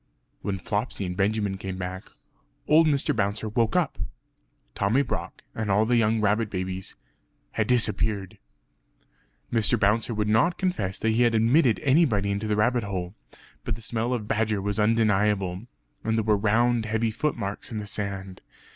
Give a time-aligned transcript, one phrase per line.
[0.41, 2.09] When Flopsy and Benjamin came back
[2.67, 3.15] old Mr.
[3.15, 3.99] Bouncer woke up.
[4.73, 6.95] Tommy Brock and all the young rabbit babies
[7.51, 8.39] had disappeared!
[9.53, 9.79] Mr.
[9.79, 13.13] Bouncer would not confess that he had admitted anybody into the rabbit hole.
[13.63, 15.67] But the smell of badger was undeniable;
[16.03, 18.41] and there were round heavy footmarks in the sand.